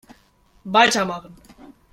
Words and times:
Weitermachen! 0.63 1.37